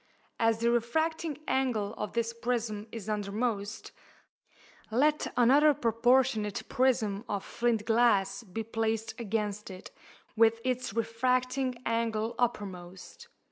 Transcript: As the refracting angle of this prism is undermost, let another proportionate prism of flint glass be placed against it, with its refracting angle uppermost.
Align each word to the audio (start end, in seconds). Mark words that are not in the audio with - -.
As 0.39 0.57
the 0.61 0.71
refracting 0.71 1.37
angle 1.47 1.93
of 1.93 2.13
this 2.13 2.33
prism 2.33 2.87
is 2.91 3.07
undermost, 3.07 3.91
let 4.89 5.31
another 5.37 5.75
proportionate 5.75 6.63
prism 6.67 7.23
of 7.29 7.45
flint 7.45 7.85
glass 7.85 8.41
be 8.41 8.63
placed 8.63 9.13
against 9.19 9.69
it, 9.69 9.91
with 10.35 10.59
its 10.63 10.91
refracting 10.95 11.75
angle 11.85 12.33
uppermost. 12.39 13.27